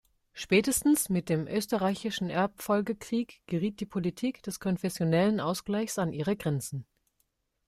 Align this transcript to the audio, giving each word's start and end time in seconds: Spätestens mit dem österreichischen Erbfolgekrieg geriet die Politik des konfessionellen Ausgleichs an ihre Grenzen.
Spätestens 0.33 1.09
mit 1.09 1.29
dem 1.29 1.45
österreichischen 1.47 2.31
Erbfolgekrieg 2.31 3.39
geriet 3.45 3.79
die 3.81 3.85
Politik 3.85 4.41
des 4.41 4.59
konfessionellen 4.59 5.39
Ausgleichs 5.39 5.99
an 5.99 6.11
ihre 6.11 6.35
Grenzen. 6.35 6.87